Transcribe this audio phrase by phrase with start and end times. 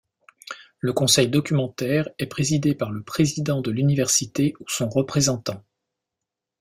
[0.79, 5.61] Le conseil documentaire est présidé par le président de l'université ou son représentant.